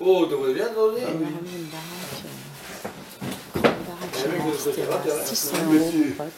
[0.00, 1.02] Oh, tu devrais bien donner.
[1.02, 2.24] On a remis une baraque,
[3.54, 6.32] grande baraque géante, c'était à 600 euros, mon pote.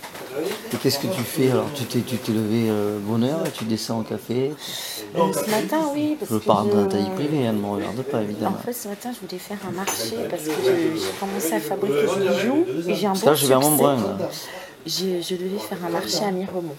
[0.73, 1.69] Et qu'est-ce que tu fais alors?
[1.75, 4.53] Tu t'es, levé euh, et tu descends au café
[5.17, 7.61] Euh, ce matin, oui, parce Je que parle je- de ta vie privée, elle ne
[7.61, 8.57] me regarde pas En évidemment.
[8.65, 11.95] fait, ce matin, je voulais faire un marché parce que je- j'ai commencé à fabriquer
[11.95, 13.97] des bijoux et j'ai un Ça, bon je vais à Montbrun.
[14.87, 16.75] J'ai- Je devais faire un marché à Miremont.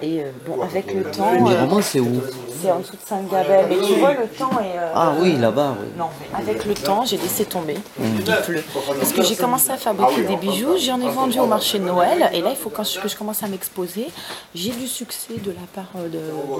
[0.00, 2.20] Et euh, bon, avec le temps, Mais euh, vraiment, c'est où
[2.62, 3.66] c'est en dessous de Saint-Gabel.
[3.68, 4.78] Mais tu vois, le temps est...
[4.78, 5.86] euh, Ah oui, là-bas, oui.
[5.98, 6.06] Non,
[6.36, 7.76] avec le temps, j'ai laissé tomber.
[8.00, 8.62] Il pleut.
[8.98, 12.30] Parce que j'ai commencé à fabriquer des bijoux, j'en ai vendu au marché de Noël,
[12.32, 14.06] et là, il faut que je, que je commence à m'exposer.
[14.54, 16.08] J'ai du succès de la part de,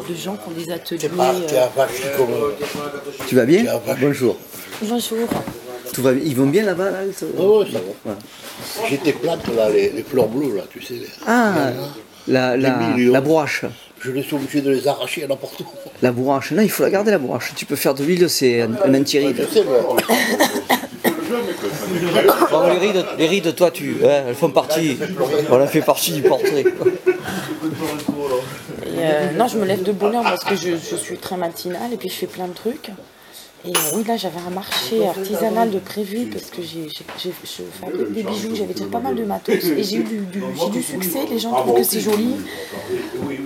[0.09, 1.09] de gens qui ont des ateliers.
[1.19, 1.33] Ah,
[3.27, 3.65] tu euh, vas bien.
[4.01, 4.37] Bonjour.
[4.83, 5.29] Bonjour.
[5.93, 6.99] Tout va bien Ils vont bien là-bas là
[7.39, 8.15] Oh, ouais, ça va.
[8.89, 10.95] J'ai des plantes là, les, les fleurs bleues là, tu sais.
[10.95, 11.53] les- Ah,
[12.29, 13.65] la, la, la bourrache.
[14.01, 15.67] Je les suis obligé de les arracher n'importe où.
[16.03, 16.51] La bourrache.
[16.51, 17.53] Non, il faut la garder la bourrache.
[17.55, 19.47] Tu peux faire de l'huile, c'est un, un anti-ride.
[19.49, 19.79] Je sais, mais.
[22.51, 24.99] Bon, les rides, les rides, toi, tu, hein, elles font partie.
[25.51, 26.65] On a fait partie du portrait.
[28.99, 31.93] Euh, non, je me lève de bonne heure parce que je, je suis très matinale
[31.93, 32.91] et puis je fais plein de trucs.
[33.65, 37.33] Et euh, oui, là, j'avais un marché artisanal de prévu parce que j'ai, j'ai- j'ai-
[37.45, 40.43] je fabrique des bijoux, j'avais déjà pas mal de matos et j'ai eu du, du-
[40.59, 42.35] j'ai du succès, les gens trouvent que c'est joli.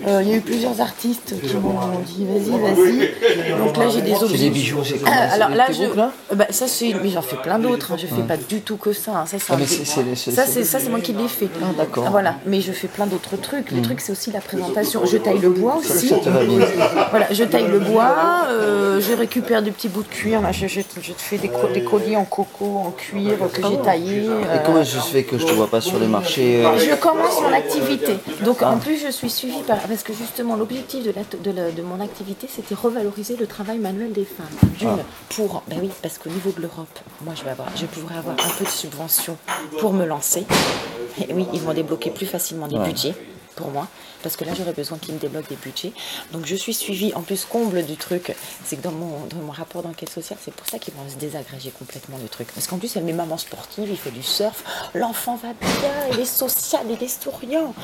[0.07, 1.75] Euh, Il y a eu plusieurs artistes qui m'ont
[2.07, 3.59] dit vas-y, vas-y.
[3.59, 4.39] Donc là, j'ai des objets.
[4.39, 7.23] des bijoux, c'est comment Ah, alors là, je, là euh, bah, ça c'est, mais j'en
[7.23, 7.93] fais plein d'autres.
[7.93, 7.97] hein.
[7.99, 9.13] Je fais pas du tout que ça.
[9.19, 9.27] hein.
[9.27, 11.49] Ça, c'est Ah, un c'est- c'est- ça, c'est- ça, c'est moi qui l'ai fait.
[11.61, 12.05] Ah, d'accord.
[12.07, 12.11] Hmm.
[12.11, 13.71] Voilà, mais je fais plein d'autres trucs.
[13.73, 15.05] Les trucs, c'est aussi la présentation.
[15.05, 16.09] Je taille le bois aussi.
[16.09, 16.17] Ça.
[17.11, 18.15] Voilà, je taille le bois.
[18.49, 20.41] euh, je récupère des petits bouts de cuir.
[20.41, 23.61] Là, je, je, je te fais des, co- des colliers en coco, en cuir que
[23.63, 24.25] j'ai taillé.
[24.25, 26.95] Et euh, comment je fais que je te vois pas sur les marchés euh, je
[26.95, 28.15] commence mon activité.
[28.45, 29.79] Donc en plus, je suis suivie par.
[29.97, 34.45] Parce que justement, l'objectif de, mon activité, c'était revaloriser le travail manuel des femmes.
[34.79, 35.63] D'une, pour.
[35.69, 38.51] Ben oui, parce qu'au niveau de l'Europe, moi, je vais avoir, je pourrais avoir un
[38.59, 39.39] peu de subvention
[39.81, 40.45] pour me lancer.
[41.27, 43.15] Et oui, ils vont débloquer plus facilement des budgets
[43.55, 43.89] pour moi,
[44.23, 45.93] parce que là j'aurais besoin qu'ils me débloquent des budgets.
[46.33, 49.51] Donc je suis suivie, en plus comble du truc, c'est que dans mon, dans mon
[49.51, 52.49] rapport d'enquête sociale, c'est pour ça qu'ils vont se désagréger complètement le truc.
[52.55, 54.63] Parce qu'en plus elle met maman sportive, il fait du surf,
[54.95, 57.75] l'enfant va bien, il est social, il est souriant.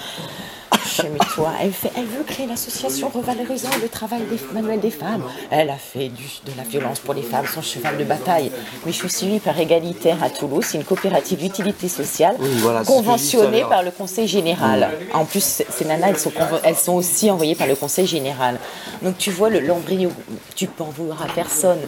[0.97, 4.91] Je mais toi, elle, fait, elle veut créer l'association revalorisant le travail des, manuel des
[4.91, 5.23] femmes.
[5.51, 8.51] Elle a fait du, de la violence pour les femmes, son cheval de bataille.
[8.85, 12.85] Mais je suis suivie par Égalitaire à Toulouse, c'est une coopérative d'utilité sociale Oui, voilà,
[12.85, 14.91] conventionnée par le Conseil général.
[15.15, 18.59] En plus, ces nanas, elles sont, convo- elles sont aussi envoyées par le Conseil général.
[19.03, 20.11] Donc tu vois, le- l'embryon,
[20.55, 21.79] tu peux en vouloir à personne.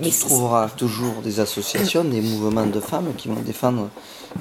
[0.00, 3.88] Mais Tu trouveras toujours des associations, des mouvements de femmes qui vont défendre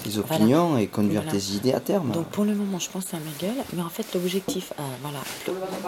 [0.03, 1.37] tes opinions et conduire Voilà.
[1.39, 2.09] tes idées à terme.
[2.11, 5.19] Donc pour le moment, je pense à ma gueule, mais en fait l'objectif, euh, voilà,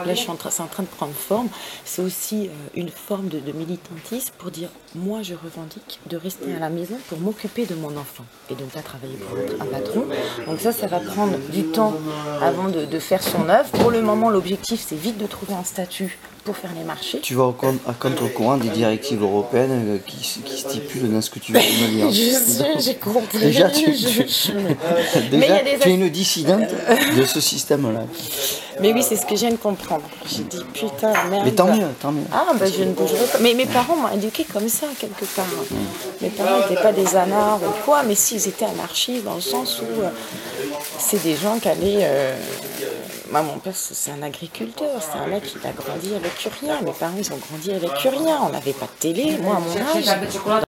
[0.05, 1.47] là je suis en train, en train de prendre forme,
[1.83, 6.59] c'est aussi euh, une forme de, militantisme pour dire, moi je revendique de rester à
[6.59, 9.65] la maison pour m'occuper de mon enfant et de ne pas travailler pour un- un
[9.65, 10.05] patron.
[10.47, 11.93] Donc ça, ça va prendre du temps
[12.41, 13.69] avant de faire son œuvre.
[13.71, 17.19] Pour le moment, l'objectif, c'est vite de trouver un statut pour faire les marchés.
[17.21, 17.51] Tu vas
[17.87, 21.87] à contre-courant des directives européennes euh, qui, qui stipulent dans ce que tu veux me
[21.89, 22.11] dire.
[22.11, 23.39] Je sais, j'ai compris.
[23.39, 24.51] Déjà, Je-
[25.31, 26.69] des tu es une dissidente
[27.17, 28.01] de ce système-là.
[28.81, 30.03] Mais oui, c'est ce que je viens de comprendre.
[30.27, 31.43] J'ai dit putain, merde.
[31.45, 32.23] Mais tant mieux, tant mieux.
[32.31, 33.39] Ah, bah je ne bougerai pas.
[33.41, 35.45] Mais mes parents m'ont éduqué comme ça, quelque part.
[36.21, 39.81] Mes parents n'étaient pas des anards ou quoi, mais s'ils étaient anarchistes, dans le sens
[39.81, 40.09] où euh,
[40.99, 41.99] c'est des gens qui allaient.
[42.03, 42.35] euh,
[43.31, 46.81] Moi, mon père, c'est c'est un agriculteur, c'est un mec qui a grandi avec rien.
[46.81, 48.39] Mes parents, ils ont grandi avec rien.
[48.43, 49.37] On n'avait pas de télé.
[49.41, 50.05] Moi, à mon âge,